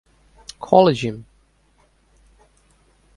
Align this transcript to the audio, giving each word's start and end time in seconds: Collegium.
Collegium. 0.59 1.25